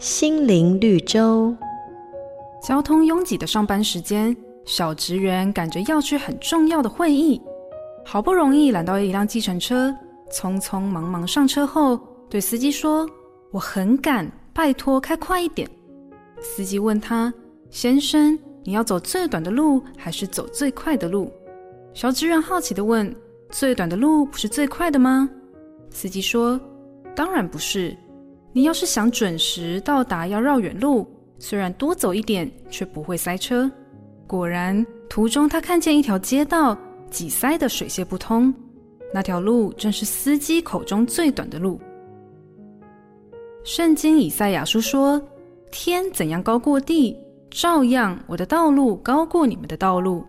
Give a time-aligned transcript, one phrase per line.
[0.00, 1.54] 心灵绿洲。
[2.66, 4.34] 交通拥挤的上班时间，
[4.64, 7.38] 小职员赶着要去很重要的会议，
[8.02, 9.94] 好不容易拦到一辆计程车，
[10.32, 12.00] 匆匆忙忙上车后，
[12.30, 13.06] 对司机说
[13.52, 15.68] ：“我很赶，拜托开快一点。”
[16.40, 17.30] 司机问他
[17.68, 21.30] ：“先生，你要走最短的路，还是走最快的路？”
[21.92, 23.14] 小职员好奇地问
[23.52, 25.28] ：“最短的路不是最快的吗？”
[25.92, 26.58] 司机说
[27.14, 27.94] ：“当然不是。
[28.52, 31.06] 你要是想准时到达，要绕远路，
[31.38, 33.70] 虽然多走一点，却不会塞车。”
[34.26, 36.76] 果然，途中他看见一条街道
[37.10, 38.54] 挤塞得水泄不通，
[39.12, 41.80] 那条路正是司机口中最短的路。
[43.64, 45.20] 圣经以赛亚书说
[45.70, 47.16] ：“天怎样高过地，
[47.50, 50.24] 照样我的道路高过你们的道路。”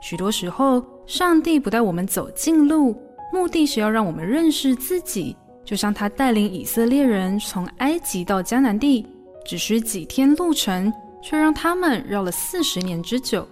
[0.00, 2.94] 许多时候，上帝不带我们走近路，
[3.32, 5.34] 目的是要让我们认识自己。
[5.68, 9.04] 就像他带领以色列人从埃及到迦南地，
[9.44, 10.90] 只需几天路程，
[11.22, 13.46] 却让他们绕了四十年之久。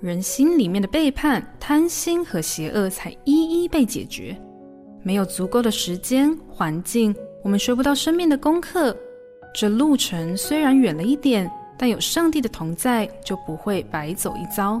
[0.00, 4.40] 人心里面的背叛、贪心和邪恶才一一被解决。
[5.02, 8.96] 没有足够的时间、环境，我们学不到生命的功课。
[9.52, 14.80] 这路程虽然远了一点，但有上帝的同在，就不会白走一遭。